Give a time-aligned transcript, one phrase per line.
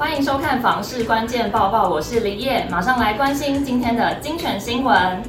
[0.00, 5.22] 欢迎收看房市关键报报，我是李叶，马上来关心今天的精选新闻。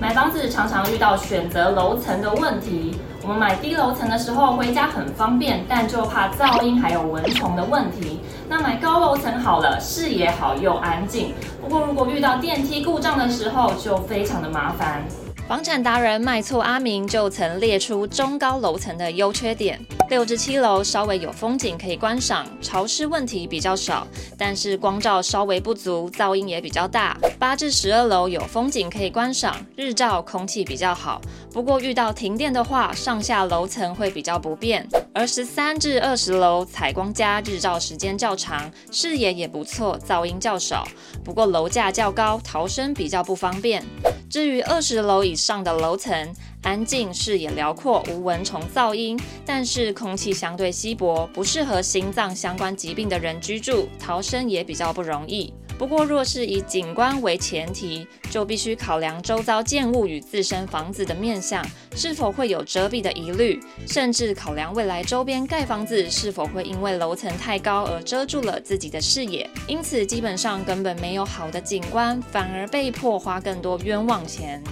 [0.00, 8.18] 买房子常常遇到选择楼层的问题，我们买低楼层的时候回家很方便，但就怕噪音还有蚊虫的问题。
[8.48, 11.34] 那买高楼层好了，视野好又安静。
[11.60, 15.04] 不过如果遇到电梯故障的时候，就非常的麻烦。
[15.46, 19.78] 房产达人卖厝阿明就曾列出中高楼层的优缺点。
[20.08, 24.06] 六至七楼稍微有风景可以观赏，潮湿问题比较少，
[24.38, 27.18] 但是光照稍微不足，噪音也比较大。
[27.38, 31.20] 八至十二楼有风景可以观赏，日照空气比较好，
[31.52, 34.86] 不过遇到停电的话，上下楼层会比较不便。
[35.12, 40.88] 而十三至二十楼采光佳，日照时间较长，视野也不错，噪音较少，
[41.22, 43.84] 不过楼价较高，逃生比较不方便。
[44.34, 55.52] 至于二十楼以上的楼层，安静，视野辽阔，无蚊虫噪音，但是空气相对稀薄，不适合心脏相关疾病的人居住，逃生也比较不容易。
[55.76, 61.64] 不过，若是以景观为前提，就必须考量周遭建物与自身房子的面向
[61.96, 69.50] 是否会有遮蔽的疑虑，甚至考量未来周边盖房子是否会因为楼层太高而遮住了自己的视野。
[69.66, 74.62] 因此，基本上根本没有好的景观，反而被迫花更多冤枉钱。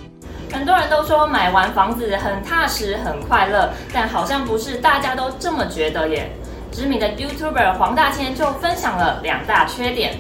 [0.53, 6.31] 很多人都说买完房子很踏实、很快乐，但好像不是大家都这么觉得耶。
[6.71, 10.19] 知名的 YouTuber 黄大千就分享了两大缺点。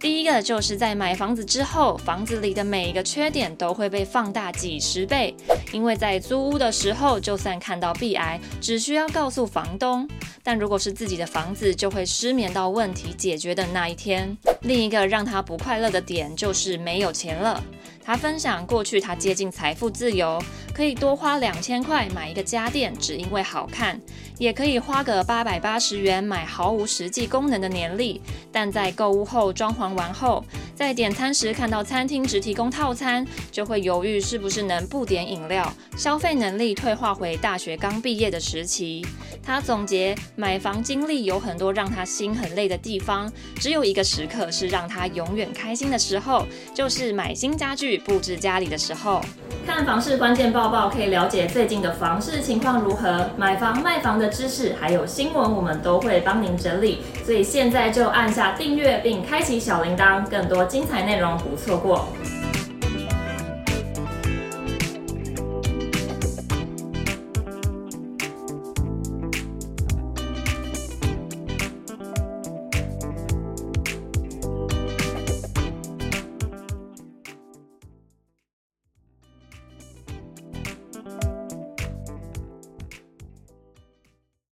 [0.00, 5.34] 第一个就是在买房子之后，房子里的每一个缺点都会被放大几十倍，
[5.72, 10.06] 因为在租屋的时候，就算看到壁癌，只需要告诉房东；
[10.46, 14.36] 但如果是自己的房子，就会失眠到问题解决的那一天。
[14.60, 17.64] 另一个让他不快乐的点就是没有钱了。
[18.04, 20.38] 他分享过去他接近财富自由，
[20.74, 23.98] 可以多花两千块买一个家电，只因为好看。
[24.36, 28.20] 也可以花个八百八十元买毫无实际功能的年历，
[28.52, 30.44] 但在购物后装潢完后，
[30.74, 39.06] 在点餐时看到餐厅只提供套餐，就会犹豫是不是能不点饮料，消费能力退化回大学刚毕业的时期。
[39.40, 49.20] 他总结买房经历有很多让他心很累的地方，只有一个时刻是让他永远开心的时候，就是买新家具布置家里的时候。
[49.66, 56.98] 看房市关键报报可以了解最近的房市情况如何，买房卖房的知识还有新闻，我们都会帮您整理。
[57.24, 62.08] 所以现在就按下订阅并开启小铃铛，更多精彩内容不错过。